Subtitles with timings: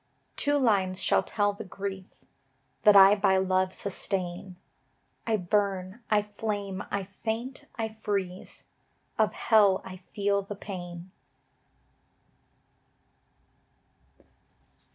[0.35, 2.07] Two lines shall tell the grief
[2.85, 4.55] That I by love sustain:
[5.27, 8.65] I burn, I flame, I faint, I freeze,
[9.19, 11.11] Of Hell I feel the pain.